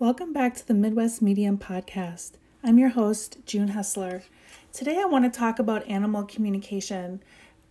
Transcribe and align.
Welcome 0.00 0.32
back 0.32 0.54
to 0.54 0.64
the 0.64 0.74
Midwest 0.74 1.20
Medium 1.20 1.58
Podcast. 1.58 2.34
I'm 2.62 2.78
your 2.78 2.90
host, 2.90 3.38
June 3.46 3.70
Hessler. 3.70 4.22
Today 4.72 5.00
I 5.00 5.06
want 5.06 5.24
to 5.24 5.36
talk 5.36 5.58
about 5.58 5.88
animal 5.88 6.22
communication. 6.22 7.20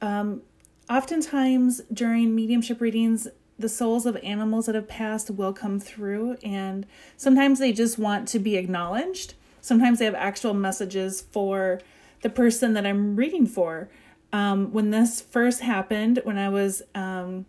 Um, 0.02 0.42
oftentimes 0.90 1.84
during 1.94 2.36
mediumship 2.36 2.82
readings, 2.82 3.30
the 3.58 3.70
souls 3.70 4.06
of 4.06 4.18
animals 4.18 4.66
that 4.66 4.76
have 4.76 4.90
passed 4.90 5.32
will 5.32 5.54
come 5.54 5.80
through, 5.80 6.36
and 6.44 6.86
sometimes 7.16 7.60
they 7.60 7.72
just 7.72 7.98
want 7.98 8.28
to 8.28 8.40
be 8.40 8.58
acknowledged. 8.58 9.36
Sometimes 9.62 10.00
they 10.00 10.06
have 10.06 10.14
actual 10.14 10.54
messages 10.54 11.22
for 11.22 11.80
the 12.24 12.30
person 12.30 12.74
that 12.74 12.86
I'm 12.86 13.16
reading 13.16 13.46
for. 13.46 13.88
Um, 14.34 14.74
when 14.74 14.90
this 14.90 15.22
first 15.22 15.62
happened, 15.62 16.20
when 16.26 16.38
I 16.38 16.50
was 16.50 16.82
um, 16.94 17.46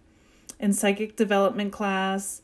in 0.61 0.73
psychic 0.73 1.17
development 1.17 1.73
class, 1.73 2.43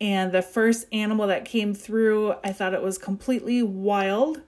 and 0.00 0.32
the 0.32 0.42
first 0.42 0.86
animal 0.92 1.26
that 1.26 1.44
came 1.44 1.74
through, 1.74 2.34
I 2.44 2.52
thought 2.52 2.74
it 2.74 2.82
was 2.82 2.98
completely 2.98 3.62
wild. 3.62 4.42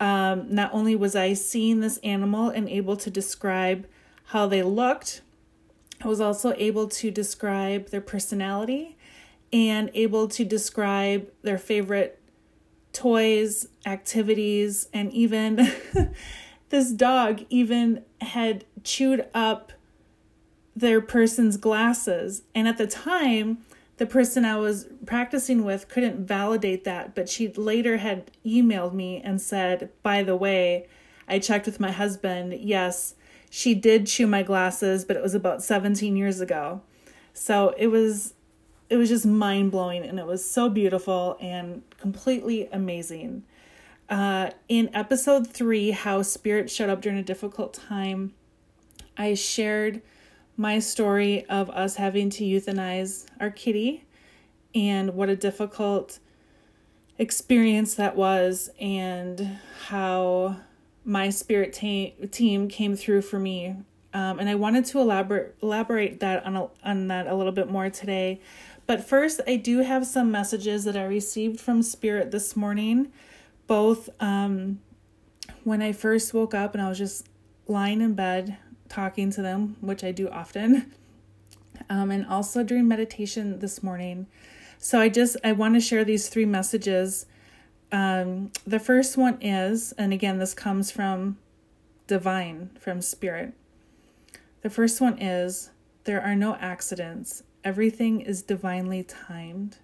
Um, 0.00 0.52
not 0.52 0.72
only 0.72 0.96
was 0.96 1.14
I 1.14 1.34
seeing 1.34 1.80
this 1.80 1.98
animal 1.98 2.48
and 2.48 2.68
able 2.68 2.96
to 2.96 3.10
describe 3.10 3.86
how 4.26 4.46
they 4.46 4.62
looked, 4.62 5.22
I 6.02 6.08
was 6.08 6.20
also 6.20 6.54
able 6.56 6.88
to 6.88 7.10
describe 7.10 7.90
their 7.90 8.00
personality 8.00 8.96
and 9.52 9.90
able 9.94 10.28
to 10.28 10.44
describe 10.44 11.28
their 11.42 11.58
favorite 11.58 12.20
toys, 12.92 13.68
activities, 13.86 14.88
and 14.92 15.12
even 15.12 15.70
this 16.70 16.90
dog 16.90 17.44
even 17.50 18.04
had 18.20 18.64
chewed 18.82 19.26
up 19.34 19.72
their 20.74 21.00
person's 21.00 21.56
glasses. 21.56 22.42
And 22.54 22.66
at 22.66 22.78
the 22.78 22.86
time, 22.86 23.58
the 24.00 24.06
person 24.06 24.46
I 24.46 24.56
was 24.56 24.86
practicing 25.04 25.62
with 25.62 25.88
couldn't 25.88 26.26
validate 26.26 26.84
that, 26.84 27.14
but 27.14 27.28
she 27.28 27.48
later 27.48 27.98
had 27.98 28.30
emailed 28.46 28.94
me 28.94 29.20
and 29.22 29.38
said, 29.38 29.90
by 30.02 30.22
the 30.22 30.34
way, 30.34 30.88
I 31.28 31.38
checked 31.38 31.66
with 31.66 31.78
my 31.78 31.92
husband. 31.92 32.54
Yes, 32.54 33.14
she 33.50 33.74
did 33.74 34.06
chew 34.06 34.26
my 34.26 34.42
glasses, 34.42 35.04
but 35.04 35.18
it 35.18 35.22
was 35.22 35.34
about 35.34 35.62
17 35.62 36.16
years 36.16 36.40
ago. 36.40 36.80
So 37.34 37.74
it 37.76 37.88
was 37.88 38.32
it 38.88 38.96
was 38.96 39.10
just 39.10 39.26
mind 39.26 39.70
blowing 39.70 40.02
and 40.02 40.18
it 40.18 40.26
was 40.26 40.50
so 40.50 40.70
beautiful 40.70 41.36
and 41.38 41.82
completely 41.98 42.70
amazing. 42.72 43.44
Uh, 44.08 44.48
in 44.66 44.88
episode 44.94 45.46
three, 45.46 45.90
How 45.90 46.22
Spirit 46.22 46.70
Showed 46.70 46.88
Up 46.88 47.02
During 47.02 47.18
a 47.18 47.22
Difficult 47.22 47.74
Time, 47.74 48.32
I 49.18 49.34
shared 49.34 50.00
my 50.60 50.78
story 50.78 51.46
of 51.46 51.70
us 51.70 51.96
having 51.96 52.28
to 52.28 52.44
euthanize 52.44 53.24
our 53.40 53.48
kitty 53.48 54.04
and 54.74 55.14
what 55.14 55.30
a 55.30 55.34
difficult 55.34 56.18
experience 57.16 57.94
that 57.94 58.14
was 58.14 58.68
and 58.78 59.56
how 59.86 60.54
my 61.02 61.30
spirit 61.30 61.72
ta- 61.72 62.26
team 62.30 62.68
came 62.68 62.94
through 62.94 63.22
for 63.22 63.38
me 63.38 63.74
um, 64.12 64.38
and 64.38 64.50
I 64.50 64.54
wanted 64.54 64.84
to 64.86 65.00
elaborate 65.00 65.54
elaborate 65.62 66.20
that 66.20 66.44
on 66.44 66.56
a, 66.56 66.68
on 66.84 67.08
that 67.08 67.26
a 67.26 67.34
little 67.34 67.52
bit 67.52 67.70
more 67.70 67.88
today. 67.88 68.40
But 68.86 69.02
first, 69.08 69.40
I 69.46 69.54
do 69.54 69.78
have 69.78 70.04
some 70.04 70.32
messages 70.32 70.82
that 70.82 70.96
I 70.96 71.04
received 71.04 71.60
from 71.60 71.80
Spirit 71.80 72.32
this 72.32 72.56
morning, 72.56 73.12
both 73.68 74.10
um, 74.20 74.80
when 75.62 75.80
I 75.80 75.92
first 75.92 76.34
woke 76.34 76.54
up 76.54 76.74
and 76.74 76.82
I 76.82 76.88
was 76.88 76.98
just 76.98 77.28
lying 77.68 78.00
in 78.00 78.14
bed 78.14 78.58
talking 78.90 79.30
to 79.30 79.40
them, 79.40 79.76
which 79.80 80.04
I 80.04 80.12
do 80.12 80.28
often, 80.28 80.92
um, 81.88 82.10
and 82.10 82.26
also 82.26 82.62
during 82.62 82.86
meditation 82.86 83.60
this 83.60 83.82
morning. 83.82 84.26
So 84.78 85.00
I 85.00 85.08
just 85.08 85.38
I 85.42 85.52
want 85.52 85.74
to 85.74 85.80
share 85.80 86.04
these 86.04 86.28
three 86.28 86.44
messages. 86.44 87.24
Um, 87.92 88.52
the 88.66 88.78
first 88.78 89.16
one 89.16 89.40
is, 89.40 89.92
and 89.92 90.12
again, 90.12 90.38
this 90.38 90.52
comes 90.52 90.90
from 90.90 91.38
divine, 92.06 92.70
from 92.78 93.00
spirit. 93.00 93.54
The 94.62 94.70
first 94.70 95.00
one 95.00 95.18
is 95.18 95.70
there 96.04 96.20
are 96.20 96.36
no 96.36 96.56
accidents. 96.56 97.42
Everything 97.64 98.20
is 98.20 98.42
divinely 98.42 99.02
timed. 99.02 99.78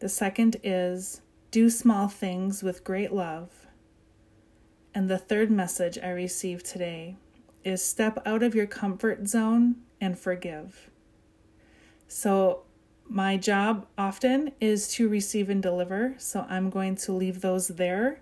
The 0.00 0.08
second 0.08 0.56
is 0.62 1.22
do 1.50 1.70
small 1.70 2.08
things 2.08 2.62
with 2.62 2.84
great 2.84 3.12
love. 3.12 3.66
And 4.94 5.10
the 5.10 5.18
third 5.18 5.50
message 5.50 5.98
I 5.98 6.10
received 6.10 6.66
today 6.66 7.16
is 7.64 7.84
step 7.84 8.22
out 8.26 8.42
of 8.42 8.54
your 8.54 8.66
comfort 8.66 9.28
zone 9.28 9.76
and 10.00 10.18
forgive. 10.18 10.90
So, 12.06 12.62
my 13.10 13.36
job 13.36 13.86
often 13.96 14.52
is 14.60 14.88
to 14.92 15.08
receive 15.08 15.48
and 15.48 15.62
deliver. 15.62 16.14
So, 16.18 16.46
I'm 16.48 16.70
going 16.70 16.94
to 16.96 17.12
leave 17.12 17.40
those 17.40 17.68
there 17.68 18.20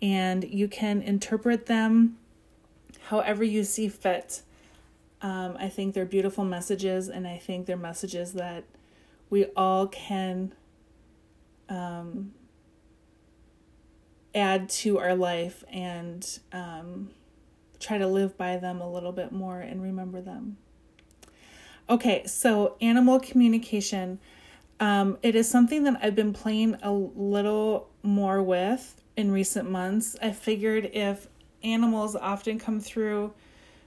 and 0.00 0.44
you 0.44 0.68
can 0.68 1.02
interpret 1.02 1.66
them 1.66 2.16
however 3.08 3.42
you 3.42 3.64
see 3.64 3.88
fit. 3.88 4.42
Um, 5.20 5.56
I 5.58 5.68
think 5.68 5.94
they're 5.94 6.04
beautiful 6.06 6.44
messages, 6.44 7.08
and 7.08 7.26
I 7.26 7.38
think 7.38 7.66
they're 7.66 7.76
messages 7.76 8.34
that 8.34 8.64
we 9.30 9.46
all 9.56 9.88
can 9.88 10.54
um, 11.68 12.32
add 14.34 14.68
to 14.68 14.98
our 14.98 15.16
life 15.16 15.64
and 15.72 16.38
um, 16.52 17.10
try 17.80 17.98
to 17.98 18.06
live 18.06 18.36
by 18.36 18.56
them 18.56 18.80
a 18.80 18.90
little 18.90 19.12
bit 19.12 19.32
more 19.32 19.60
and 19.60 19.82
remember 19.82 20.20
them. 20.20 20.56
Okay, 21.90 22.26
so 22.26 22.76
animal 22.80 23.18
communication. 23.18 24.18
Um, 24.80 25.18
it 25.22 25.34
is 25.34 25.48
something 25.48 25.84
that 25.84 25.98
I've 26.02 26.14
been 26.14 26.32
playing 26.32 26.76
a 26.82 26.92
little 26.92 27.88
more 28.02 28.42
with 28.42 29.02
in 29.16 29.30
recent 29.30 29.70
months. 29.70 30.16
I 30.20 30.32
figured 30.32 30.90
if 30.92 31.28
animals 31.62 32.14
often 32.14 32.58
come 32.58 32.78
through 32.78 33.32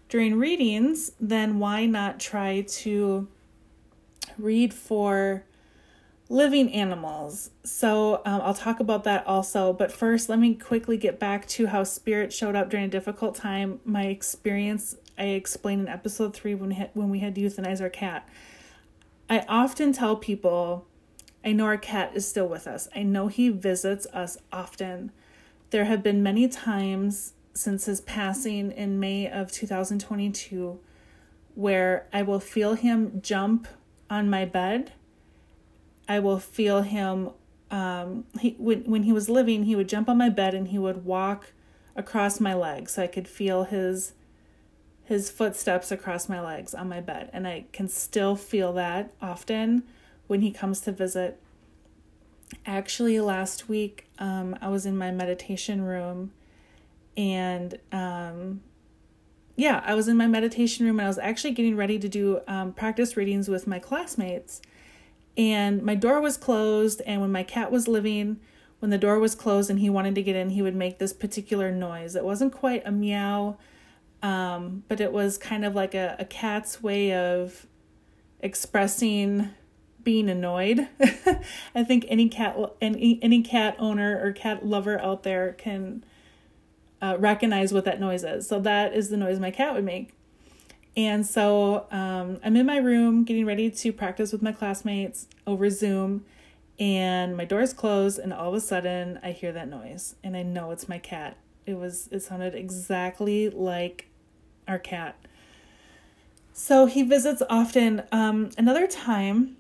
during 0.10 0.38
readings, 0.38 1.12
then 1.20 1.60
why 1.60 1.86
not 1.86 2.20
try 2.20 2.62
to 2.62 3.28
read 4.38 4.74
for 4.74 5.46
living 6.32 6.74
animals. 6.74 7.52
So 7.64 8.22
um, 8.26 8.42
I'll 8.42 8.54
talk 8.54 8.80
about 8.80 9.04
that 9.04 9.28
also. 9.28 9.74
But 9.74 9.92
first, 9.92 10.30
let 10.30 10.40
me 10.40 10.56
quickly 10.56 10.96
get 10.96 11.20
back 11.20 11.46
to 11.50 11.68
how 11.68 11.84
spirit 11.84 12.32
showed 12.32 12.56
up 12.56 12.70
during 12.70 12.86
a 12.86 12.90
difficult 12.90 13.36
time. 13.36 13.82
My 13.84 14.06
experience 14.06 14.96
I 15.18 15.26
explained 15.26 15.82
in 15.82 15.88
episode 15.90 16.34
three 16.34 16.56
when 16.56 16.70
we 16.70 16.76
had, 16.76 16.90
when 16.94 17.10
we 17.10 17.20
had 17.20 17.36
to 17.36 17.42
euthanize 17.42 17.82
our 17.82 17.90
cat. 17.90 18.28
I 19.30 19.46
often 19.48 19.92
tell 19.92 20.16
people, 20.16 20.88
I 21.44 21.52
know 21.52 21.66
our 21.66 21.78
cat 21.78 22.14
is 22.16 22.28
still 22.28 22.48
with 22.48 22.66
us. 22.66 22.88
I 22.96 23.04
know 23.04 23.28
he 23.28 23.50
visits 23.50 24.08
us 24.14 24.38
often. 24.54 25.12
There 25.72 25.86
have 25.86 26.02
been 26.02 26.24
many 26.24 26.48
times 26.48 27.34
since 27.54 27.86
his 27.86 28.00
passing 28.00 28.72
in 28.72 29.00
May 29.00 29.30
of 29.30 29.52
2022 29.52 30.80
where 31.56 32.08
I 32.14 32.22
will 32.22 32.40
feel 32.40 32.76
him 32.76 33.20
jump 33.22 33.68
on 34.10 34.30
my 34.30 34.46
bed 34.46 34.94
I 36.12 36.20
will 36.20 36.40
feel 36.40 36.82
him. 36.82 37.30
Um, 37.72 38.26
he 38.38 38.58
when 38.60 38.84
when 38.84 39.04
he 39.04 39.14
was 39.14 39.30
living, 39.30 39.64
he 39.64 39.78
would 39.78 39.88
jump 39.88 40.10
on 40.10 40.18
my 40.18 40.28
bed 40.28 40.54
and 40.54 40.68
he 40.68 40.78
would 40.78 41.06
walk 41.06 41.54
across 41.96 42.42
my 42.42 42.54
legs, 42.54 42.94
so 42.94 43.04
I 43.04 43.08
could 43.08 43.30
feel 43.30 43.64
his 43.64 44.12
his 45.06 45.30
footsteps 45.30 45.90
across 45.90 46.28
my 46.28 46.42
legs 46.42 46.74
on 46.74 46.90
my 46.90 47.00
bed, 47.00 47.30
and 47.32 47.48
I 47.48 47.64
can 47.72 47.88
still 47.88 48.36
feel 48.36 48.74
that 48.74 49.14
often 49.22 49.84
when 50.28 50.42
he 50.42 50.52
comes 50.52 50.82
to 50.82 50.92
visit. 50.92 51.40
Actually, 52.66 53.22
last 53.22 53.70
week, 53.70 54.08
um, 54.20 54.58
I 54.60 54.68
was 54.68 54.86
in 54.86 54.98
my 54.98 55.12
meditation 55.12 55.82
room, 55.82 56.34
and 57.16 57.80
um, 57.94 58.60
yeah, 59.56 59.82
I 59.86 59.94
was 59.94 60.10
in 60.10 60.18
my 60.18 60.28
meditation 60.28 60.86
room, 60.86 61.00
and 61.00 61.06
I 61.06 61.08
was 61.08 61.20
actually 61.20 61.52
getting 61.52 61.78
ready 61.78 61.98
to 62.00 62.10
do 62.10 62.42
um, 62.50 62.74
practice 62.74 63.16
readings 63.16 63.48
with 63.48 63.66
my 63.66 63.80
classmates 63.80 64.62
and 65.38 65.82
my 65.82 65.96
door 65.96 66.22
was 66.22 66.38
closed 66.38 67.02
and 67.06 67.22
when 67.22 67.32
my 67.32 67.44
cat 67.44 67.72
was 67.72 67.88
living 67.88 68.40
when 68.80 68.90
the 68.90 68.98
door 68.98 69.20
was 69.20 69.36
closed 69.36 69.70
and 69.70 69.80
he 69.80 69.90
wanted 69.90 70.16
to 70.16 70.24
get 70.24 70.36
in 70.36 70.50
he 70.50 70.62
would 70.62 70.76
make 70.76 70.98
this 71.00 71.14
particular 71.14 71.72
noise. 71.72 72.16
It 72.16 72.24
wasn't 72.24 72.54
quite 72.54 72.82
a 72.86 72.92
meow 72.92 73.58
um, 74.24 74.84
but 74.88 75.02
it 75.02 75.12
was 75.12 75.38
kind 75.38 75.66
of 75.66 75.76
like 75.76 75.96
a, 75.96 76.16
a 76.20 76.26
cat's 76.26 76.84
way 76.84 77.14
of 77.14 77.66
expressing 78.40 79.50
being 80.04 80.30
annoyed. 80.30 80.88
I 81.76 81.84
think 81.84 82.06
any 82.08 82.28
cat 82.30 82.58
any, 82.82 83.20
any 83.22 83.42
cat 83.42 83.76
owner 83.80 84.20
or 84.24 84.32
cat 84.32 84.66
lover 84.66 85.00
out 85.00 85.24
there 85.24 85.54
can 85.54 86.04
uh, 87.02 87.18
recognize 87.20 87.74
what 87.74 87.86
that 87.86 88.00
noise 88.00 88.24
is. 88.24 88.48
So 88.48 88.60
that 88.60 88.94
is 88.94 89.10
the 89.10 89.18
noise 89.18 89.40
my 89.40 89.52
cat 89.52 89.74
would 89.74 89.84
make 89.84 90.14
and 90.96 91.26
so 91.26 91.88
um, 91.92 92.40
I'm 92.44 92.56
in 92.56 92.66
my 92.66 92.78
room 92.78 93.24
getting 93.24 93.46
ready 93.46 93.70
to 93.72 93.94
practice 93.94 94.32
with 94.32 94.42
my 94.42 94.52
classmates 94.52 95.28
over 95.48 95.70
Zoom, 95.70 96.26
and 96.80 97.38
my 97.38 97.46
door's 97.46 97.74
closed, 97.74 98.20
and 98.20 98.34
all 98.34 98.50
of 98.50 98.56
a 98.56 98.62
sudden 98.62 99.20
I 99.24 99.32
hear 99.32 99.52
that 99.52 99.70
noise, 99.70 100.16
and 100.24 100.36
I 100.36 100.44
know 100.44 100.72
it's 100.72 100.90
my 100.90 101.00
cat. 101.00 101.38
It 101.66 101.76
was 101.76 102.10
it 102.12 102.22
sounded 102.22 102.56
exactly 102.56 103.50
like 103.50 104.08
our 104.68 104.80
cat. 104.80 105.16
So 106.54 106.86
he 106.86 107.04
visits 107.04 107.42
often. 107.50 108.04
Um, 108.12 108.50
another 108.58 108.88
time, 108.88 109.58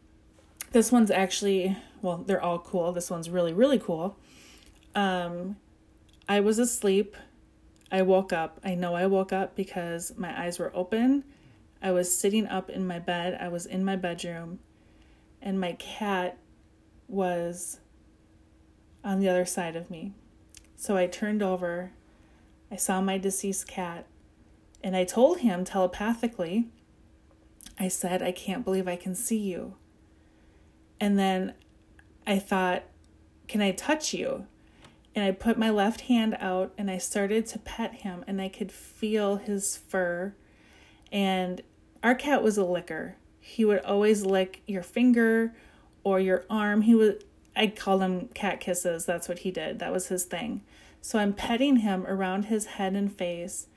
this 0.72 0.92
one's 0.92 1.12
actually 1.12 1.78
well, 2.02 2.24
they're 2.26 2.42
all 2.42 2.60
cool. 2.60 2.92
This 2.92 3.10
one's 3.10 3.30
really, 3.30 3.54
really 3.54 3.80
cool. 3.80 4.18
Um, 4.96 5.58
I 6.28 6.40
was 6.40 6.60
asleep. 6.60 7.16
I 7.92 8.02
woke 8.04 8.32
up. 8.32 8.60
I 8.64 8.76
know 8.76 8.96
I 8.96 9.06
woke 9.08 9.34
up 9.34 9.56
because 9.56 10.14
my 10.16 10.40
eyes 10.40 10.58
were 10.58 10.72
open. 10.74 11.26
I 11.82 11.92
was 11.92 12.16
sitting 12.18 12.48
up 12.48 12.70
in 12.70 12.88
my 12.88 13.00
bed. 13.00 13.38
I 13.42 13.50
was 13.50 13.66
in 13.66 13.84
my 13.84 13.96
bedroom, 13.96 14.60
and 15.42 15.60
my 15.60 15.74
cat 15.74 16.38
was 17.08 17.80
on 19.04 19.20
the 19.20 19.28
other 19.28 19.46
side 19.46 19.76
of 19.76 19.90
me. 19.90 20.14
So 20.76 20.96
I 20.96 21.08
turned 21.08 21.44
over. 21.44 21.92
I 22.72 22.78
saw 22.78 23.02
my 23.02 23.18
deceased 23.18 23.68
cat, 23.68 24.06
and 24.82 24.96
I 24.96 25.04
told 25.04 25.40
him 25.40 25.66
telepathically, 25.66 26.70
I 27.78 27.90
said, 27.90 28.22
I 28.22 28.32
can't 28.32 28.64
believe 28.64 28.88
I 28.88 28.96
can 28.96 29.16
see 29.16 29.40
you. 29.40 29.76
And 31.00 31.20
then 31.20 31.56
I 32.26 32.40
thought, 32.40 32.84
Can 33.48 33.60
I 33.62 33.72
touch 33.72 34.14
you? 34.14 34.46
And 35.14 35.26
I 35.26 35.32
put 35.32 35.58
my 35.58 35.70
left 35.70 36.02
hand 36.02 36.38
out 36.40 36.74
and 36.78 36.90
I 36.90 36.98
started 36.98 37.46
to 37.48 37.60
pet 37.60 37.96
him, 37.96 38.24
and 38.28 38.42
I 38.42 38.50
could 38.50 38.72
feel 38.72 39.38
his 39.38 39.78
fur. 39.78 40.34
And 41.12 41.62
our 42.02 42.16
cat 42.16 42.42
was 42.42 42.58
a 42.58 42.64
licker. 42.64 43.18
He 43.40 43.66
would 43.66 43.80
always 43.84 44.26
lick 44.26 44.62
your 44.68 44.84
finger 44.84 45.54
or 46.04 46.20
your 46.20 46.46
arm. 46.50 46.84
He 46.84 46.96
would, 46.96 47.24
I 47.56 47.68
called 47.68 48.02
him 48.02 48.28
cat 48.30 48.60
kisses. 48.60 49.06
That's 49.06 49.28
what 49.28 49.40
he 49.40 49.52
did. 49.52 49.80
That 49.80 49.92
was 49.92 50.08
his 50.08 50.24
thing. 50.24 50.62
So 51.02 51.20
I'm 51.20 51.34
petting 51.34 51.78
him 51.78 52.06
around 52.08 52.46
his 52.46 52.66
head 52.68 52.94
and 52.94 53.12
face, 53.12 53.68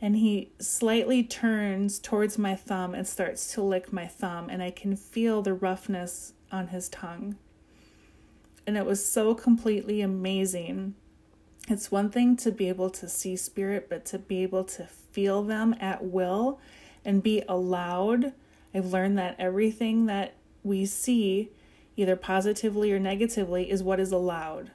and 0.00 0.16
he 0.16 0.50
slightly 0.58 1.22
turns 1.22 1.98
towards 1.98 2.38
my 2.38 2.54
thumb 2.54 2.94
and 2.94 3.06
starts 3.06 3.52
to 3.54 3.62
lick 3.62 3.92
my 3.92 4.06
thumb, 4.06 4.48
and 4.48 4.62
I 4.62 4.70
can 4.70 4.96
feel 4.96 5.42
the 5.42 5.52
roughness 5.54 6.32
on 6.50 6.68
his 6.68 6.88
tongue. 6.88 7.36
And 8.66 8.76
it 8.76 8.86
was 8.86 9.04
so 9.04 9.34
completely 9.34 10.00
amazing. 10.00 10.94
It's 11.68 11.90
one 11.90 12.10
thing 12.10 12.36
to 12.38 12.50
be 12.50 12.68
able 12.68 12.90
to 12.90 13.08
see 13.08 13.36
spirit, 13.36 13.88
but 13.88 14.04
to 14.06 14.18
be 14.18 14.42
able 14.42 14.64
to 14.64 14.86
feel 14.86 15.42
them 15.42 15.74
at 15.80 16.04
will 16.04 16.60
and 17.04 17.22
be 17.22 17.42
allowed. 17.48 18.32
I've 18.74 18.92
learned 18.92 19.18
that 19.18 19.36
everything 19.38 20.06
that 20.06 20.34
we 20.62 20.86
see, 20.86 21.50
either 21.96 22.16
positively 22.16 22.92
or 22.92 22.98
negatively, 22.98 23.70
is 23.70 23.82
what 23.82 24.00
is 24.00 24.12
allowed. 24.12 24.72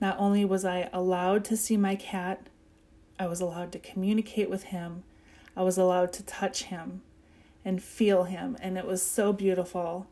Not 0.00 0.18
only 0.18 0.44
was 0.44 0.64
I 0.64 0.88
allowed 0.92 1.44
to 1.46 1.56
see 1.56 1.76
my 1.76 1.94
cat, 1.94 2.48
I 3.18 3.26
was 3.26 3.40
allowed 3.40 3.72
to 3.72 3.78
communicate 3.78 4.48
with 4.48 4.64
him, 4.64 5.04
I 5.56 5.62
was 5.62 5.76
allowed 5.76 6.12
to 6.14 6.22
touch 6.22 6.64
him 6.64 7.02
and 7.64 7.82
feel 7.82 8.24
him, 8.24 8.56
and 8.60 8.78
it 8.78 8.86
was 8.86 9.02
so 9.02 9.32
beautiful 9.32 10.06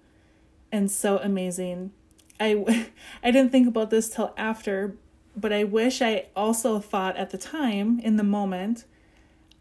and 0.71 0.91
so 0.91 1.19
amazing. 1.19 1.93
I, 2.41 2.89
I 3.23 3.31
didn't 3.31 3.53
think 3.53 3.69
about 3.69 3.91
this 3.91 4.09
till 4.09 4.35
after, 4.37 4.97
but 5.37 5.53
I 5.53 5.65
wish 5.65 6.03
I 6.03 6.27
also 6.35 6.79
thought 6.79 7.17
at 7.17 7.31
the 7.31 7.39
time, 7.39 8.01
in 8.01 8.17
the 8.17 8.25
moment, 8.25 8.85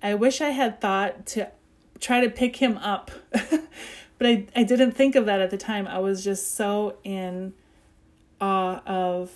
I 0.02 0.14
wish 0.14 0.42
I 0.42 0.50
had 0.50 0.80
thought 0.80 1.26
to 1.28 1.52
try 2.00 2.22
to 2.22 2.30
pick 2.30 2.58
him 2.58 2.78
up. 2.78 3.12
but 3.32 4.28
I, 4.28 4.48
I 4.56 4.64
didn't 4.64 4.92
think 4.92 5.16
of 5.16 5.26
that 5.26 5.42
at 5.42 5.50
the 5.50 5.58
time. 5.58 5.88
I 5.88 6.00
was 6.00 6.24
just 6.24 6.56
so 6.56 6.98
in 7.04 7.54
awe 8.40 8.82
of 8.86 9.32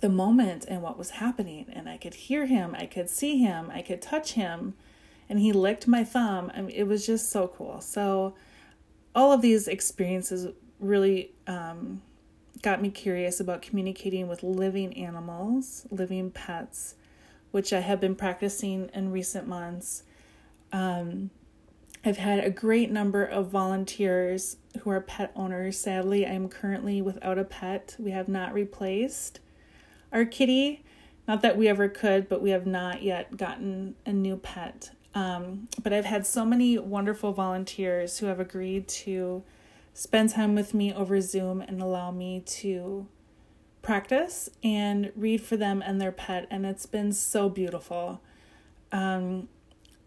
the 0.00 0.08
moment 0.08 0.64
and 0.66 0.82
what 0.82 0.96
was 0.98 1.10
happening. 1.10 1.66
And 1.72 1.88
I 1.88 1.96
could 1.96 2.14
hear 2.14 2.46
him, 2.46 2.74
I 2.78 2.86
could 2.86 3.10
see 3.10 3.38
him, 3.38 3.70
I 3.72 3.82
could 3.82 4.00
touch 4.00 4.32
him, 4.32 4.74
and 5.28 5.38
he 5.38 5.52
licked 5.52 5.86
my 5.86 6.04
thumb. 6.04 6.50
I 6.54 6.62
mean, 6.62 6.74
it 6.74 6.84
was 6.84 7.06
just 7.06 7.30
so 7.30 7.48
cool. 7.48 7.80
So, 7.80 8.34
all 9.14 9.32
of 9.32 9.42
these 9.42 9.66
experiences 9.66 10.46
really 10.78 11.32
um, 11.46 12.00
got 12.62 12.82
me 12.82 12.90
curious 12.90 13.40
about 13.40 13.62
communicating 13.62 14.28
with 14.28 14.42
living 14.42 14.96
animals, 14.96 15.86
living 15.90 16.30
pets, 16.30 16.94
which 17.50 17.72
I 17.72 17.80
have 17.80 18.00
been 18.00 18.14
practicing 18.14 18.90
in 18.94 19.10
recent 19.10 19.46
months. 19.48 20.02
Um, 20.72 21.30
I've 22.04 22.16
had 22.16 22.42
a 22.42 22.50
great 22.50 22.90
number 22.90 23.24
of 23.24 23.48
volunteers 23.48 24.56
who 24.80 24.90
are 24.90 25.00
pet 25.00 25.32
owners. 25.36 25.78
Sadly, 25.78 26.26
I'm 26.26 26.48
currently 26.48 27.02
without 27.02 27.38
a 27.38 27.44
pet. 27.44 27.96
We 27.98 28.10
have 28.12 28.28
not 28.28 28.54
replaced 28.54 29.40
our 30.12 30.24
kitty. 30.24 30.82
Not 31.28 31.42
that 31.42 31.58
we 31.58 31.68
ever 31.68 31.88
could, 31.88 32.28
but 32.28 32.40
we 32.40 32.50
have 32.50 32.66
not 32.66 33.02
yet 33.02 33.36
gotten 33.36 33.94
a 34.06 34.12
new 34.12 34.36
pet. 34.36 34.90
Um, 35.14 35.68
but 35.82 35.92
I've 35.92 36.04
had 36.04 36.26
so 36.26 36.44
many 36.44 36.78
wonderful 36.78 37.32
volunteers 37.32 38.18
who 38.18 38.26
have 38.26 38.40
agreed 38.40 38.88
to 38.88 39.42
spend 40.00 40.30
time 40.30 40.54
with 40.54 40.72
me 40.72 40.90
over 40.94 41.20
Zoom 41.20 41.60
and 41.60 41.82
allow 41.82 42.10
me 42.10 42.40
to 42.40 43.06
practice 43.82 44.48
and 44.64 45.12
read 45.14 45.42
for 45.42 45.58
them 45.58 45.82
and 45.84 46.00
their 46.00 46.10
pet. 46.10 46.46
And 46.50 46.64
it's 46.64 46.86
been 46.86 47.12
so 47.12 47.50
beautiful. 47.50 48.22
Um, 48.92 49.50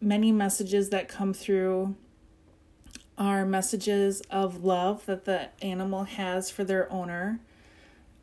many 0.01 0.31
messages 0.31 0.89
that 0.89 1.07
come 1.07 1.31
through 1.31 1.95
are 3.19 3.45
messages 3.45 4.21
of 4.31 4.63
love 4.63 5.05
that 5.05 5.25
the 5.25 5.49
animal 5.63 6.05
has 6.05 6.49
for 6.49 6.63
their 6.63 6.91
owner. 6.91 7.39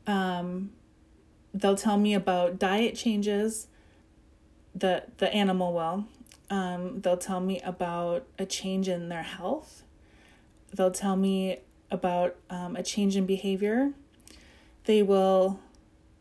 Um, 0.09 0.73
they'll 1.55 1.77
tell 1.77 1.99
me 1.99 2.15
about 2.15 2.59
diet 2.59 2.97
changes 2.97 3.69
the 4.75 5.05
the 5.19 5.33
animal 5.33 5.73
will 5.73 6.07
um, 6.49 7.01
they'll 7.01 7.17
tell 7.17 7.41
me 7.41 7.61
about 7.61 8.25
a 8.41 8.47
change 8.47 8.89
in 8.89 9.09
their 9.09 9.23
health 9.23 9.85
they'll 10.75 10.91
tell 10.91 11.17
me 11.17 11.59
about 11.91 12.37
um, 12.49 12.77
a 12.77 12.83
change 12.83 13.17
in 13.17 13.27
behavior 13.27 13.93
they 14.85 15.03
will 15.03 15.61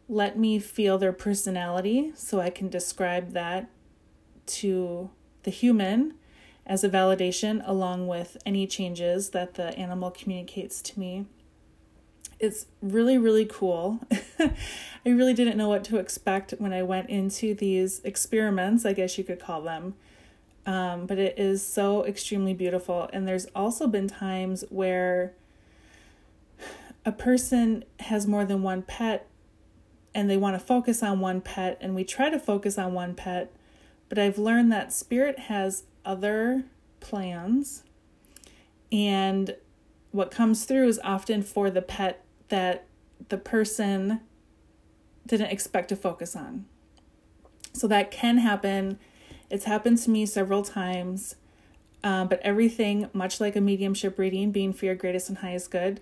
let 0.08 0.38
me 0.38 0.60
feel 0.60 0.98
their 0.98 1.14
personality 1.14 2.12
so 2.16 2.40
i 2.40 2.50
can 2.50 2.70
describe 2.70 3.32
that 3.32 3.70
to 4.46 5.10
the 5.44 5.52
human 5.52 6.14
as 6.66 6.84
a 6.84 6.90
validation 6.90 7.62
along 7.68 8.08
with 8.08 8.38
any 8.46 8.66
changes 8.66 9.30
that 9.30 9.56
the 9.56 9.78
animal 9.78 10.12
communicates 10.12 10.82
to 10.82 11.00
me 11.00 11.26
it's 12.40 12.68
really, 12.82 13.18
really 13.18 13.46
cool. 13.46 14.00
I 14.40 15.10
really 15.10 15.34
didn't 15.34 15.58
know 15.58 15.68
what 15.68 15.84
to 15.86 15.98
expect 15.98 16.54
when 16.58 16.72
I 16.72 16.84
went 16.84 17.10
into 17.10 17.54
these 17.54 18.00
experiments, 18.04 18.86
I 18.86 18.94
guess 18.94 19.18
you 19.18 19.24
could 19.24 19.40
call 19.40 19.62
them. 19.62 19.96
Um, 20.70 21.08
but 21.08 21.18
it 21.18 21.40
is 21.40 21.66
so 21.66 22.06
extremely 22.06 22.54
beautiful. 22.54 23.10
And 23.12 23.28
there's 23.28 23.48
also 23.56 23.88
been 23.88 24.08
times 24.08 24.64
where 24.70 25.34
a 27.04 27.12
person 27.12 27.86
has 28.02 28.28
more 28.28 28.46
than 28.46 28.62
one 28.62 28.84
pet 28.84 29.26
and 30.14 30.30
they 30.30 30.38
want 30.38 30.60
to 30.60 30.64
focus 30.64 31.02
on 31.02 31.22
one 31.22 31.42
pet, 31.42 31.80
and 31.82 31.96
we 31.96 32.04
try 32.04 32.30
to 32.30 32.38
focus 32.38 32.78
on 32.78 32.94
one 32.94 33.16
pet, 33.16 33.52
but 34.10 34.20
I've 34.20 34.38
learned 34.38 34.72
that 34.72 34.94
spirit 34.94 35.40
has 35.40 35.86
other 36.06 36.66
plans, 37.00 37.84
and 38.92 39.56
what 40.12 40.32
comes 40.32 40.66
through 40.66 40.88
is 40.88 41.00
often 41.04 41.42
for 41.42 41.70
the 41.70 41.82
pet 41.82 42.24
that 42.50 42.86
the 43.30 43.38
person 43.38 44.22
didn't 45.26 45.52
expect 45.52 45.90
to 45.90 45.96
focus 45.96 46.36
on. 46.36 46.66
So 47.74 47.88
that 47.88 48.10
can 48.12 48.40
happen. 48.40 49.00
It's 49.50 49.66
happened 49.66 49.98
to 50.00 50.10
me 50.10 50.26
several 50.26 50.64
times. 50.64 51.36
Um, 52.04 52.30
but 52.30 52.40
everything, 52.42 53.10
much 53.12 53.42
like 53.42 53.56
a 53.56 53.62
mediumship 53.62 54.18
reading, 54.18 54.52
being 54.52 54.72
for 54.72 54.86
your 54.86 54.96
greatest 54.96 55.28
and 55.28 55.40
highest 55.40 55.70
good, 55.70 56.00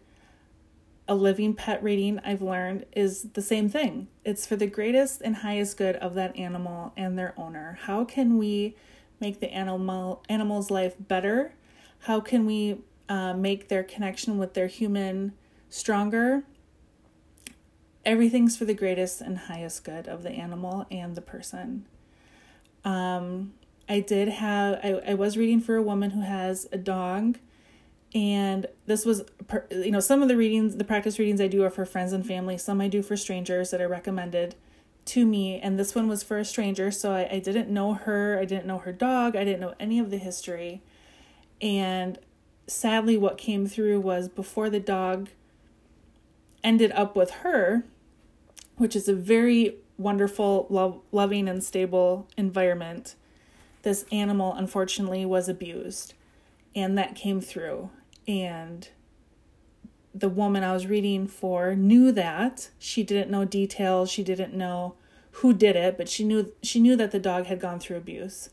a 1.07 1.15
living 1.15 1.55
pet 1.55 1.81
reading, 1.81 2.19
I've 2.23 2.41
learned, 2.41 2.85
is 2.95 3.23
the 3.33 3.41
same 3.41 3.67
thing. 3.67 4.07
It's 4.23 4.45
for 4.45 4.55
the 4.55 4.67
greatest 4.67 5.21
and 5.21 5.37
highest 5.37 5.77
good 5.77 5.95
of 5.95 6.13
that 6.13 6.37
animal 6.37 6.93
and 6.95 7.17
their 7.17 7.33
owner. 7.35 7.79
How 7.83 8.05
can 8.05 8.37
we 8.37 8.75
make 9.19 9.39
the 9.39 9.51
animal 9.51 10.23
animal's 10.29 10.69
life 10.69 10.95
better? 10.99 11.53
How 12.01 12.19
can 12.19 12.45
we 12.45 12.77
uh, 13.09 13.33
make 13.33 13.69
their 13.69 13.83
connection 13.83 14.37
with 14.37 14.53
their 14.53 14.67
human 14.67 15.33
stronger. 15.69 16.43
Everything's 18.05 18.57
for 18.57 18.65
the 18.65 18.73
greatest 18.73 19.21
and 19.21 19.37
highest 19.37 19.83
good 19.83 20.07
of 20.07 20.23
the 20.23 20.31
animal 20.31 20.85
and 20.89 21.15
the 21.15 21.21
person. 21.21 21.85
Um, 22.87 23.53
I 23.89 23.99
did 23.99 24.29
have, 24.29 24.79
I, 24.81 25.01
I 25.09 25.13
was 25.13 25.37
reading 25.37 25.59
for 25.59 25.75
a 25.75 25.81
woman 25.81 26.11
who 26.11 26.21
has 26.21 26.67
a 26.71 26.77
dog, 26.77 27.37
and 28.15 28.65
this 28.85 29.03
was, 29.05 29.25
you 29.69 29.91
know, 29.91 29.99
some 29.99 30.21
of 30.21 30.29
the 30.29 30.37
readings, 30.37 30.77
the 30.77 30.85
practice 30.85 31.19
readings 31.19 31.41
I 31.41 31.47
do 31.47 31.65
are 31.65 31.69
for 31.69 31.85
friends 31.85 32.13
and 32.13 32.25
family, 32.25 32.57
some 32.57 32.79
I 32.79 32.87
do 32.87 33.03
for 33.03 33.17
strangers 33.17 33.71
that 33.71 33.81
are 33.81 33.89
recommended 33.89 34.55
to 35.05 35.25
me, 35.25 35.59
and 35.59 35.77
this 35.77 35.95
one 35.95 36.07
was 36.07 36.23
for 36.23 36.37
a 36.37 36.45
stranger, 36.45 36.89
so 36.89 37.11
I, 37.11 37.27
I 37.29 37.39
didn't 37.39 37.69
know 37.69 37.93
her, 37.93 38.39
I 38.39 38.45
didn't 38.45 38.67
know 38.67 38.77
her 38.77 38.93
dog, 38.93 39.35
I 39.35 39.43
didn't 39.43 39.59
know 39.59 39.73
any 39.81 39.99
of 39.99 40.09
the 40.09 40.17
history. 40.17 40.81
And 41.61 42.17
sadly, 42.67 43.17
what 43.17 43.37
came 43.37 43.67
through 43.67 43.99
was 43.99 44.29
before 44.29 44.69
the 44.69 44.79
dog 44.79 45.27
ended 46.63 46.93
up 46.93 47.17
with 47.17 47.31
her, 47.31 47.83
which 48.77 48.95
is 48.95 49.09
a 49.09 49.13
very 49.13 49.75
wonderful, 49.97 50.67
love, 50.69 50.99
loving, 51.11 51.47
and 51.47 51.63
stable 51.63 52.27
environment, 52.37 53.15
this 53.83 54.05
animal 54.11 54.53
unfortunately 54.53 55.25
was 55.25 55.49
abused. 55.49 56.13
And 56.75 56.97
that 56.97 57.15
came 57.15 57.41
through. 57.41 57.89
And 58.27 58.87
the 60.13 60.29
woman 60.29 60.63
I 60.63 60.73
was 60.73 60.87
reading 60.87 61.27
for 61.27 61.75
knew 61.75 62.11
that. 62.11 62.69
She 62.79 63.03
didn't 63.03 63.31
know 63.31 63.45
details, 63.45 64.11
she 64.11 64.23
didn't 64.23 64.53
know 64.53 64.95
who 65.31 65.53
did 65.53 65.75
it, 65.75 65.97
but 65.97 66.09
she 66.09 66.23
knew 66.23 66.51
she 66.63 66.79
knew 66.79 66.95
that 66.95 67.11
the 67.11 67.19
dog 67.19 67.45
had 67.45 67.59
gone 67.59 67.79
through 67.79 67.97
abuse. 67.97 68.49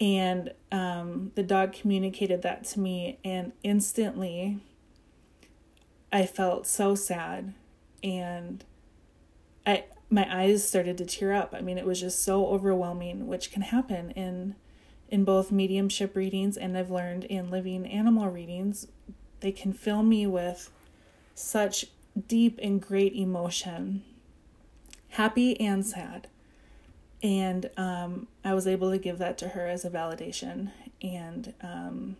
And 0.00 0.52
um, 0.70 1.32
the 1.34 1.42
dog 1.42 1.72
communicated 1.72 2.42
that 2.42 2.64
to 2.64 2.80
me, 2.80 3.18
and 3.24 3.52
instantly 3.62 4.58
I 6.12 6.26
felt 6.26 6.66
so 6.66 6.94
sad. 6.94 7.54
And 8.02 8.64
I 9.66 9.84
my 10.08 10.26
eyes 10.30 10.66
started 10.66 10.96
to 10.98 11.04
tear 11.04 11.32
up. 11.32 11.54
I 11.56 11.60
mean, 11.60 11.78
it 11.78 11.86
was 11.86 12.00
just 12.00 12.22
so 12.22 12.46
overwhelming, 12.46 13.26
which 13.26 13.50
can 13.50 13.62
happen 13.62 14.10
in 14.12 14.54
in 15.08 15.24
both 15.24 15.52
mediumship 15.52 16.16
readings 16.16 16.56
and 16.56 16.76
I've 16.76 16.90
learned 16.90 17.24
in 17.24 17.48
living 17.48 17.86
animal 17.86 18.28
readings. 18.28 18.88
They 19.38 19.52
can 19.52 19.72
fill 19.72 20.02
me 20.02 20.26
with 20.26 20.72
such 21.32 21.86
deep 22.26 22.58
and 22.60 22.82
great 22.82 23.14
emotion, 23.14 24.02
happy 25.10 25.60
and 25.60 25.86
sad. 25.86 26.26
And 27.22 27.70
um, 27.76 28.26
I 28.44 28.52
was 28.52 28.66
able 28.66 28.90
to 28.90 28.98
give 28.98 29.18
that 29.18 29.38
to 29.38 29.48
her 29.50 29.68
as 29.68 29.84
a 29.84 29.90
validation. 29.90 30.72
And 31.00 31.54
um, 31.60 32.16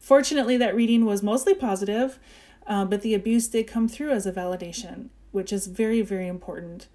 fortunately, 0.00 0.56
that 0.56 0.74
reading 0.74 1.04
was 1.04 1.22
mostly 1.22 1.54
positive, 1.54 2.18
uh, 2.66 2.84
but 2.86 3.02
the 3.02 3.14
abuse 3.14 3.46
did 3.46 3.68
come 3.68 3.86
through 3.86 4.10
as 4.10 4.26
a 4.26 4.32
validation, 4.32 5.10
which 5.30 5.52
is 5.52 5.68
very, 5.68 6.02
very 6.02 6.26
important 6.26 6.88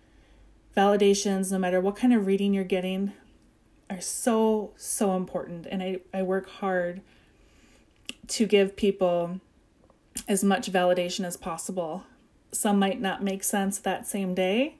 validations, 0.75 1.51
no 1.51 1.57
matter 1.57 1.81
what 1.81 1.95
kind 1.95 2.13
of 2.13 2.25
reading 2.25 2.53
you're 2.53 2.63
getting, 2.63 3.13
are 3.89 4.01
so, 4.01 4.71
so 4.77 5.15
important. 5.15 5.67
And 5.69 5.83
I, 5.83 5.99
I 6.13 6.21
work 6.23 6.49
hard 6.49 7.01
to 8.29 8.45
give 8.45 8.75
people 8.75 9.39
as 10.27 10.43
much 10.43 10.71
validation 10.71 11.25
as 11.25 11.37
possible. 11.37 12.03
Some 12.51 12.79
might 12.79 13.01
not 13.01 13.23
make 13.23 13.43
sense 13.43 13.79
that 13.79 14.07
same 14.07 14.33
day, 14.33 14.75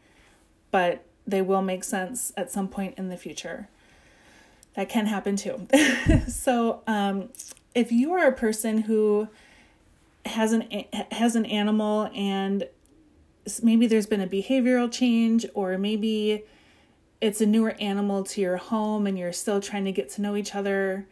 but 0.72 1.06
they 1.28 1.42
will 1.42 1.62
make 1.62 1.84
sense 1.84 2.32
at 2.38 2.52
some 2.52 2.68
point 2.68 2.98
in 2.98 3.10
the 3.10 3.18
future. 3.18 3.68
That 4.76 4.88
can 4.90 5.08
happen 5.08 5.36
too. 5.36 5.68
so, 6.28 6.82
um, 6.88 7.30
if 7.76 7.92
you 7.92 8.14
are 8.14 8.28
a 8.28 8.32
person 8.32 8.80
who 8.80 9.28
has 10.26 10.54
an 10.54 10.86
has 11.12 11.36
an 11.36 11.46
animal 11.46 12.10
and 12.14 12.68
maybe 13.62 13.88
there's 13.88 14.08
been 14.08 14.22
a 14.22 14.28
behavioral 14.28 14.92
change 14.92 15.46
or 15.54 15.78
maybe 15.78 16.44
it's 17.20 17.42
a 17.42 17.46
newer 17.46 17.72
animal 17.80 18.24
to 18.24 18.42
your 18.42 18.58
home 18.58 19.06
and 19.06 19.18
you're 19.18 19.34
still 19.34 19.62
trying 19.62 19.86
to 19.86 19.92
get 19.92 20.10
to 20.10 20.22
know 20.22 20.36
each 20.36 20.56
other. 20.56 21.08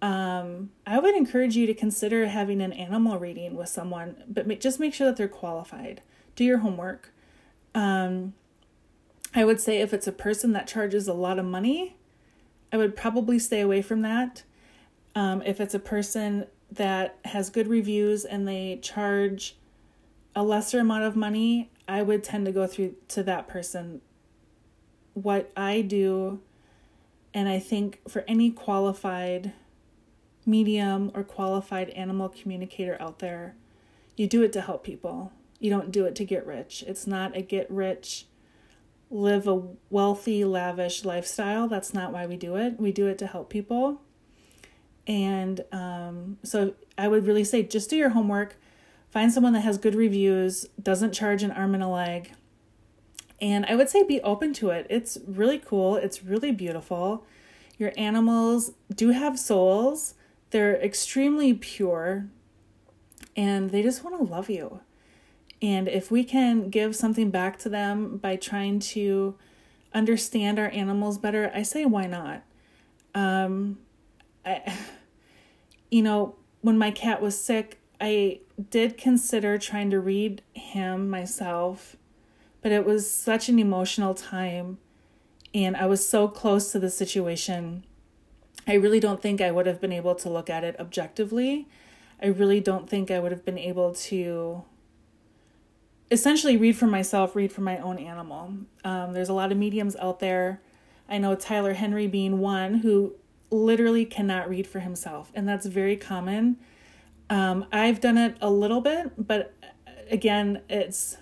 Um, 0.00 0.70
i 0.84 0.98
would 0.98 1.14
encourage 1.14 1.56
you 1.56 1.66
to 1.66 1.74
consider 1.74 2.26
having 2.26 2.60
an 2.60 2.72
animal 2.72 3.20
reading 3.20 3.54
with 3.54 3.68
someone 3.68 4.16
but 4.28 4.48
just 4.58 4.80
make 4.80 4.92
sure 4.94 5.06
that 5.06 5.16
they're 5.16 5.28
qualified. 5.28 6.02
Do 6.34 6.44
your 6.44 6.58
homework. 6.58 7.10
Um, 7.74 8.34
i 9.34 9.44
would 9.44 9.60
say 9.60 9.80
if 9.80 9.94
it's 9.94 10.06
a 10.06 10.12
person 10.12 10.52
that 10.52 10.66
charges 10.66 11.08
a 11.08 11.14
lot 11.14 11.38
of 11.38 11.44
money 11.44 11.96
i 12.72 12.76
would 12.76 12.96
probably 12.96 13.38
stay 13.38 13.60
away 13.60 13.82
from 13.82 14.02
that. 14.02 14.42
Um, 15.14 15.42
if 15.42 15.60
it's 15.60 15.74
a 15.74 15.78
person 15.78 16.46
that 16.70 17.18
has 17.26 17.50
good 17.50 17.68
reviews 17.68 18.24
and 18.24 18.48
they 18.48 18.78
charge 18.82 19.56
a 20.34 20.42
lesser 20.42 20.80
amount 20.80 21.04
of 21.04 21.16
money, 21.16 21.70
I 21.86 22.02
would 22.02 22.24
tend 22.24 22.46
to 22.46 22.52
go 22.52 22.66
through 22.66 22.94
to 23.08 23.22
that 23.24 23.48
person. 23.48 24.00
What 25.14 25.50
I 25.56 25.82
do, 25.82 26.40
and 27.34 27.48
I 27.48 27.58
think 27.58 28.00
for 28.08 28.24
any 28.26 28.50
qualified 28.50 29.52
medium 30.46 31.10
or 31.14 31.22
qualified 31.22 31.90
animal 31.90 32.28
communicator 32.28 32.96
out 33.00 33.18
there, 33.18 33.54
you 34.16 34.26
do 34.26 34.42
it 34.42 34.52
to 34.54 34.60
help 34.60 34.84
people. 34.84 35.32
You 35.58 35.70
don't 35.70 35.90
do 35.90 36.04
it 36.06 36.14
to 36.16 36.24
get 36.24 36.46
rich. 36.46 36.82
It's 36.86 37.06
not 37.06 37.36
a 37.36 37.42
get 37.42 37.70
rich, 37.70 38.26
live 39.10 39.46
a 39.46 39.62
wealthy, 39.90 40.44
lavish 40.44 41.04
lifestyle. 41.04 41.68
That's 41.68 41.94
not 41.94 42.12
why 42.12 42.26
we 42.26 42.36
do 42.36 42.56
it. 42.56 42.80
We 42.80 42.90
do 42.90 43.06
it 43.06 43.18
to 43.18 43.26
help 43.26 43.50
people. 43.50 44.00
And 45.06 45.64
um, 45.72 46.38
so 46.42 46.74
I 46.96 47.08
would 47.08 47.26
really 47.26 47.44
say 47.44 47.62
just 47.62 47.90
do 47.90 47.96
your 47.96 48.10
homework 48.10 48.56
Find 49.12 49.30
someone 49.30 49.52
that 49.52 49.60
has 49.60 49.76
good 49.76 49.94
reviews, 49.94 50.64
doesn't 50.82 51.12
charge 51.12 51.42
an 51.42 51.50
arm 51.50 51.74
and 51.74 51.82
a 51.82 51.88
leg. 51.88 52.32
And 53.42 53.66
I 53.66 53.74
would 53.74 53.90
say 53.90 54.02
be 54.02 54.22
open 54.22 54.54
to 54.54 54.70
it. 54.70 54.86
It's 54.88 55.18
really 55.26 55.58
cool, 55.58 55.96
it's 55.96 56.24
really 56.24 56.50
beautiful. 56.50 57.26
Your 57.76 57.92
animals 57.98 58.72
do 58.94 59.10
have 59.10 59.38
souls, 59.38 60.14
they're 60.50 60.76
extremely 60.76 61.52
pure, 61.52 62.28
and 63.36 63.70
they 63.70 63.82
just 63.82 64.02
want 64.02 64.16
to 64.16 64.24
love 64.24 64.48
you. 64.48 64.80
And 65.60 65.88
if 65.88 66.10
we 66.10 66.24
can 66.24 66.70
give 66.70 66.96
something 66.96 67.30
back 67.30 67.58
to 67.60 67.68
them 67.68 68.16
by 68.16 68.36
trying 68.36 68.80
to 68.80 69.36
understand 69.92 70.58
our 70.58 70.70
animals 70.70 71.18
better, 71.18 71.52
I 71.54 71.64
say 71.64 71.84
why 71.84 72.06
not? 72.06 72.44
Um, 73.14 73.78
I, 74.46 74.72
you 75.90 76.00
know, 76.00 76.36
when 76.62 76.78
my 76.78 76.90
cat 76.90 77.20
was 77.20 77.38
sick, 77.38 77.81
I 78.04 78.40
did 78.70 78.98
consider 78.98 79.58
trying 79.58 79.90
to 79.90 80.00
read 80.00 80.42
him 80.52 81.08
myself, 81.08 81.94
but 82.60 82.72
it 82.72 82.84
was 82.84 83.08
such 83.08 83.48
an 83.48 83.60
emotional 83.60 84.12
time 84.12 84.78
and 85.54 85.76
I 85.76 85.86
was 85.86 86.06
so 86.06 86.26
close 86.26 86.72
to 86.72 86.80
the 86.80 86.90
situation. 86.90 87.84
I 88.66 88.74
really 88.74 88.98
don't 88.98 89.22
think 89.22 89.40
I 89.40 89.52
would 89.52 89.66
have 89.66 89.80
been 89.80 89.92
able 89.92 90.16
to 90.16 90.28
look 90.28 90.50
at 90.50 90.64
it 90.64 90.74
objectively. 90.80 91.68
I 92.20 92.26
really 92.26 92.58
don't 92.58 92.90
think 92.90 93.10
I 93.10 93.20
would 93.20 93.30
have 93.30 93.44
been 93.44 93.58
able 93.58 93.94
to 93.94 94.64
essentially 96.10 96.56
read 96.56 96.76
for 96.76 96.86
myself, 96.86 97.36
read 97.36 97.52
for 97.52 97.60
my 97.60 97.78
own 97.78 97.98
animal. 97.98 98.54
Um, 98.82 99.12
there's 99.12 99.28
a 99.28 99.34
lot 99.34 99.52
of 99.52 99.58
mediums 99.58 99.94
out 99.96 100.18
there. 100.18 100.60
I 101.08 101.18
know 101.18 101.36
Tyler 101.36 101.74
Henry 101.74 102.08
being 102.08 102.40
one 102.40 102.74
who 102.78 103.14
literally 103.50 104.04
cannot 104.04 104.48
read 104.48 104.66
for 104.66 104.80
himself, 104.80 105.30
and 105.34 105.48
that's 105.48 105.66
very 105.66 105.96
common 105.96 106.56
um, 107.30 107.66
I've 107.72 108.00
done 108.00 108.18
it 108.18 108.36
a 108.40 108.50
little 108.50 108.80
bit, 108.80 109.12
but 109.16 109.54
again, 110.10 110.62
it's 110.68 111.16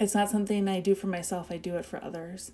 it's 0.00 0.14
not 0.14 0.30
something 0.30 0.68
I 0.68 0.80
do 0.80 0.94
for 0.94 1.08
myself. 1.08 1.50
I 1.50 1.56
do 1.56 1.76
it 1.76 1.84
for 1.84 2.02
others. 2.02 2.52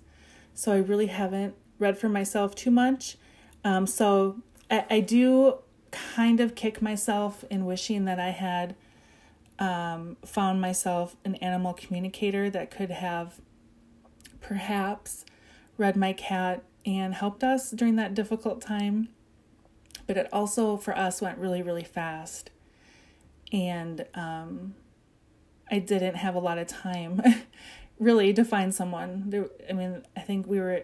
So 0.53 0.71
I 0.71 0.77
really 0.77 1.07
haven't 1.07 1.55
read 1.77 1.97
for 1.97 2.09
myself 2.09 2.55
too 2.55 2.71
much. 2.71 3.17
Um, 3.63 3.85
so 3.85 4.37
I, 4.69 4.85
I 4.89 4.99
do 4.99 5.59
kind 5.91 6.39
of 6.39 6.55
kick 6.55 6.81
myself 6.81 7.43
in 7.49 7.65
wishing 7.65 8.05
that 8.05 8.19
I 8.19 8.31
had 8.31 8.75
um, 9.59 10.17
found 10.25 10.59
myself 10.59 11.15
an 11.23 11.35
animal 11.35 11.73
communicator 11.73 12.49
that 12.49 12.71
could 12.71 12.91
have 12.91 13.39
perhaps 14.41 15.25
read 15.77 15.95
my 15.95 16.13
cat 16.13 16.63
and 16.85 17.13
helped 17.13 17.43
us 17.43 17.71
during 17.71 17.95
that 17.95 18.13
difficult 18.13 18.61
time 18.61 19.09
but 20.07 20.17
it 20.17 20.27
also 20.31 20.77
for 20.77 20.97
us 20.97 21.21
went 21.21 21.37
really 21.37 21.61
really 21.61 21.83
fast. 21.83 22.49
And 23.51 24.05
um, 24.13 24.75
i 25.71 25.79
didn't 25.79 26.15
have 26.15 26.35
a 26.35 26.39
lot 26.39 26.57
of 26.57 26.67
time 26.67 27.21
really 27.99 28.33
to 28.33 28.43
find 28.43 28.73
someone. 28.73 29.23
There 29.27 29.47
i 29.69 29.73
mean 29.73 30.03
i 30.15 30.21
think 30.21 30.47
we 30.47 30.59
were 30.59 30.83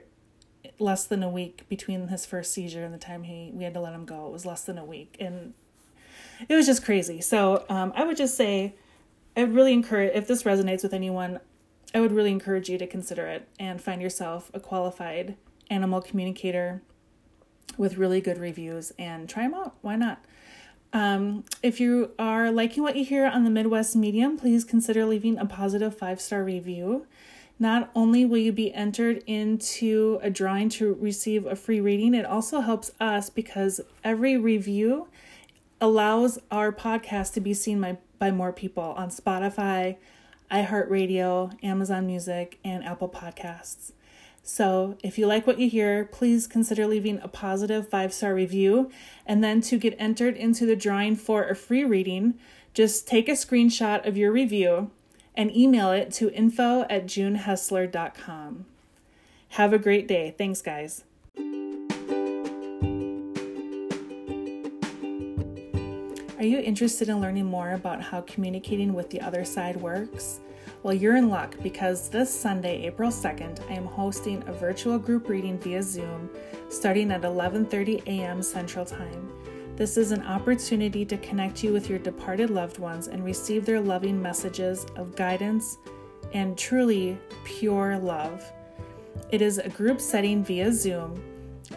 less 0.79 1.05
than 1.05 1.21
a 1.23 1.29
week 1.29 1.67
between 1.69 2.07
his 2.07 2.25
first 2.25 2.53
seizure 2.53 2.83
and 2.83 2.93
the 2.93 2.97
time 2.99 3.23
he 3.23 3.51
we 3.53 3.63
had 3.63 3.73
to 3.73 3.79
let 3.81 3.93
him 3.93 4.05
go. 4.05 4.27
It 4.27 4.31
was 4.31 4.45
less 4.45 4.63
than 4.63 4.77
a 4.77 4.85
week 4.85 5.17
and 5.19 5.53
it 6.49 6.55
was 6.55 6.65
just 6.65 6.83
crazy. 6.83 7.21
So 7.21 7.65
um, 7.69 7.93
i 7.95 8.03
would 8.03 8.17
just 8.17 8.35
say 8.35 8.75
i 9.35 9.41
would 9.43 9.53
really 9.53 9.73
encourage 9.73 10.11
if 10.13 10.27
this 10.27 10.43
resonates 10.43 10.83
with 10.83 10.93
anyone 10.93 11.39
i 11.93 11.99
would 11.99 12.11
really 12.11 12.31
encourage 12.31 12.69
you 12.69 12.77
to 12.77 12.87
consider 12.87 13.27
it 13.27 13.47
and 13.59 13.81
find 13.81 14.01
yourself 14.01 14.51
a 14.53 14.59
qualified 14.59 15.35
animal 15.69 16.01
communicator 16.01 16.81
with 17.77 17.98
really 17.98 18.22
good 18.22 18.38
reviews 18.38 18.91
and 19.00 19.27
try 19.27 19.44
them 19.44 19.53
out. 19.53 19.75
Why 19.82 19.96
not? 19.96 20.24
Um, 20.94 21.46
if 21.63 21.80
you 21.80 22.12
are 22.20 22.51
liking 22.51 22.84
what 22.84 22.96
you 22.96 23.06
hear 23.06 23.25
on 23.25 23.44
the 23.44 23.50
Midwest 23.50 23.96
Medium, 23.96 24.38
please 24.38 24.63
consider 24.63 25.06
leaving 25.06 25.38
a 25.38 25.46
positive 25.46 25.98
five 25.98 26.20
star 26.20 26.44
review. 26.44 27.06
Not 27.60 27.91
only 27.96 28.25
will 28.25 28.39
you 28.39 28.51
be 28.51 28.74
entered 28.74 29.24
into 29.27 30.20
a 30.22 30.30
drawing 30.30 30.68
to 30.70 30.96
receive 30.96 31.46
a 31.46 31.56
free 31.56 31.80
reading, 31.80 32.13
it 32.13 32.25
also 32.25 32.62
helps 32.62 32.91
us 33.00 33.30
because 33.30 33.80
every 34.03 34.36
review 34.36 35.08
allows 35.80 36.39
our 36.50 36.72
podcast 36.72 37.34
to 37.34 37.39
be 37.39 37.53
seen 37.53 37.80
by, 37.80 37.98
by 38.20 38.32
more 38.32 38.51
people 38.51 38.84
on 38.98 39.10
Spotify, 39.10 39.98
iHeartRadio, 40.51 41.58
Amazon 41.63 42.08
Music, 42.08 42.60
and 42.63 42.84
Apple 42.84 43.10
Podcasts. 43.10 43.91
So, 44.43 44.98
if 45.03 45.17
you 45.17 45.27
like 45.27 45.45
what 45.45 45.60
you 45.60 45.69
hear, 45.69 46.05
please 46.05 46.48
consider 46.48 46.88
leaving 46.88 47.19
a 47.21 47.27
positive 47.27 47.88
five 47.88 48.13
star 48.13 48.33
review. 48.33 48.91
And 49.25 49.43
then 49.43 49.62
to 49.62 49.77
get 49.77 49.95
entered 50.00 50.36
into 50.36 50.65
the 50.65 50.75
drawing 50.75 51.15
for 51.15 51.48
a 51.48 51.55
free 51.55 51.83
reading, 51.83 52.36
just 52.74 53.07
take 53.07 53.29
a 53.29 53.33
screenshot 53.33 54.05
of 54.07 54.17
your 54.17 54.31
review 54.31 54.91
and 55.36 55.55
email 55.55 55.91
it 55.91 56.12
to 56.13 56.31
info 56.31 56.81
at 56.89 57.05
junehessler.com. 57.05 58.65
Have 59.50 59.74
a 59.74 59.79
great 59.79 60.07
day. 60.07 60.33
Thanks, 60.38 60.62
guys. 60.62 61.03
Are 66.38 66.45
you 66.45 66.57
interested 66.57 67.07
in 67.07 67.21
learning 67.21 67.45
more 67.45 67.71
about 67.71 68.01
how 68.01 68.21
communicating 68.21 68.93
with 68.95 69.12
the 69.12 69.21
other 69.21 69.45
side 69.45 69.77
works? 69.77 70.39
Well, 70.83 70.95
you're 70.95 71.15
in 71.15 71.29
luck 71.29 71.55
because 71.61 72.09
this 72.09 72.33
Sunday, 72.33 72.88
April 72.88 73.11
2nd, 73.11 73.69
I 73.69 73.73
am 73.73 73.85
hosting 73.85 74.43
a 74.47 74.51
virtual 74.51 74.97
group 74.97 75.29
reading 75.29 75.59
via 75.59 75.83
Zoom 75.83 76.27
starting 76.69 77.11
at 77.11 77.21
11:30 77.21 78.01
a.m. 78.07 78.41
Central 78.41 78.83
Time. 78.83 79.31
This 79.75 79.95
is 79.95 80.11
an 80.11 80.23
opportunity 80.23 81.05
to 81.05 81.17
connect 81.17 81.63
you 81.63 81.71
with 81.71 81.88
your 81.88 82.00
departed 82.00 82.50
loved 82.50 82.79
ones 82.79 83.09
and 83.09 83.23
receive 83.23 83.63
their 83.63 83.79
loving 83.79 84.19
messages 84.19 84.88
of 84.95 85.15
guidance 85.15 85.77
and 86.33 86.57
truly 86.57 87.15
pure 87.43 88.00
love. 88.00 88.43
It 89.29 89.43
is 89.43 89.59
a 89.59 89.69
group 89.69 90.01
setting 90.01 90.43
via 90.43 90.71
Zoom, 90.73 91.21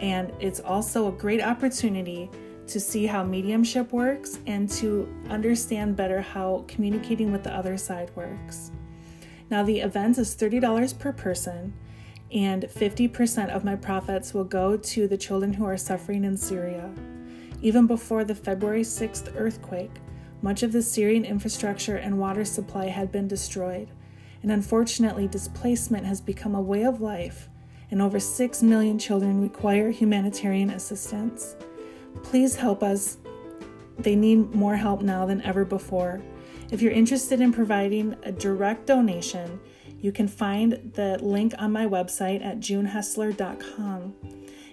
and 0.01 0.33
it's 0.39 0.59
also 0.59 1.09
a 1.09 1.11
great 1.11 1.43
opportunity 1.43 2.31
to 2.65 2.79
see 2.79 3.05
how 3.05 3.23
mediumship 3.23 3.91
works 3.91 4.39
and 4.47 4.67
to 4.71 5.07
understand 5.29 5.95
better 5.95 6.21
how 6.21 6.65
communicating 6.67 7.31
with 7.31 7.43
the 7.43 7.53
other 7.53 7.77
side 7.77 8.09
works. 8.15 8.71
Now, 9.49 9.63
the 9.63 9.79
event 9.79 10.17
is 10.17 10.35
$30 10.35 10.97
per 10.97 11.11
person, 11.11 11.73
and 12.31 12.63
50% 12.63 13.49
of 13.49 13.63
my 13.63 13.75
profits 13.75 14.33
will 14.33 14.43
go 14.43 14.75
to 14.75 15.07
the 15.07 15.17
children 15.17 15.53
who 15.53 15.65
are 15.65 15.77
suffering 15.77 16.23
in 16.23 16.37
Syria. 16.37 16.91
Even 17.61 17.87
before 17.87 18.23
the 18.23 18.35
February 18.35 18.81
6th 18.81 19.33
earthquake, 19.35 19.91
much 20.41 20.63
of 20.63 20.71
the 20.71 20.81
Syrian 20.81 21.25
infrastructure 21.25 21.95
and 21.95 22.19
water 22.19 22.45
supply 22.45 22.87
had 22.87 23.11
been 23.11 23.27
destroyed, 23.27 23.89
and 24.43 24.51
unfortunately, 24.51 25.27
displacement 25.27 26.05
has 26.05 26.21
become 26.21 26.53
a 26.53 26.61
way 26.61 26.83
of 26.83 27.01
life, 27.01 27.49
and 27.89 28.01
over 28.01 28.19
6 28.19 28.63
million 28.63 28.99
children 28.99 29.41
require 29.41 29.91
humanitarian 29.91 30.69
assistance. 30.69 31.55
Please 32.23 32.55
help 32.55 32.83
us. 32.83 33.17
They 33.99 34.15
need 34.15 34.53
more 34.53 34.75
help 34.75 35.01
now 35.01 35.25
than 35.25 35.41
ever 35.41 35.65
before. 35.65 36.21
If 36.71 36.81
you're 36.81 36.91
interested 36.91 37.41
in 37.41 37.53
providing 37.53 38.15
a 38.23 38.31
direct 38.31 38.87
donation, 38.87 39.59
you 40.01 40.11
can 40.11 40.27
find 40.27 40.91
the 40.93 41.17
link 41.21 41.53
on 41.57 41.71
my 41.71 41.85
website 41.85 42.43
at 42.43 42.59
junehessler.com. 42.59 44.15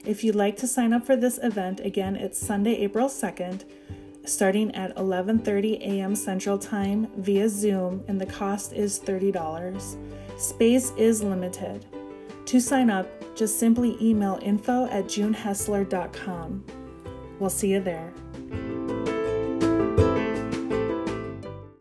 If 0.04 0.24
you'd 0.24 0.34
like 0.34 0.56
to 0.58 0.66
sign 0.66 0.92
up 0.92 1.06
for 1.06 1.16
this 1.16 1.38
event, 1.42 1.80
again, 1.80 2.16
it's 2.16 2.38
Sunday, 2.38 2.74
April 2.76 3.08
2nd, 3.08 3.64
starting 4.24 4.74
at 4.74 4.96
11:30 4.96 5.80
a.m. 5.80 6.14
Central 6.14 6.58
Time 6.58 7.08
via 7.16 7.48
Zoom, 7.48 8.02
and 8.08 8.20
the 8.20 8.26
cost 8.26 8.72
is 8.72 8.98
$30. 8.98 9.96
Space 10.38 10.92
is 10.96 11.22
limited. 11.22 11.86
To 12.46 12.60
sign 12.60 12.90
up, 12.90 13.06
just 13.36 13.58
simply 13.58 13.96
email 14.00 14.38
info 14.42 14.86
at 14.86 15.04
junehessler.com. 15.04 16.64
We'll 17.38 17.50
see 17.50 17.70
you 17.72 17.80
there. 17.80 18.12